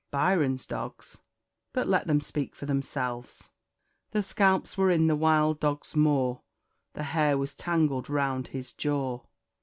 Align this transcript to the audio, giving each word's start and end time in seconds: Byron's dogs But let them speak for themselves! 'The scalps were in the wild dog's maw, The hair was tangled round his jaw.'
Byron's 0.09 0.65
dogs 0.65 1.21
But 1.73 1.87
let 1.87 2.07
them 2.07 2.21
speak 2.21 2.55
for 2.55 2.65
themselves! 2.65 3.51
'The 4.09 4.23
scalps 4.23 4.75
were 4.75 4.89
in 4.89 5.05
the 5.05 5.15
wild 5.15 5.59
dog's 5.59 5.95
maw, 5.95 6.39
The 6.93 7.03
hair 7.03 7.37
was 7.37 7.53
tangled 7.53 8.09
round 8.09 8.47
his 8.47 8.73
jaw.' 8.73 9.21